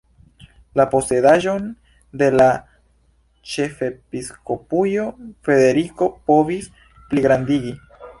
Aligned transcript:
La 0.79 0.85
posedaĵon 0.91 1.65
de 2.21 2.29
la 2.37 2.47
ĉefepiskopujo 3.51 5.05
Frederiko 5.49 6.09
povis 6.31 6.71
pligrandigi. 7.13 7.77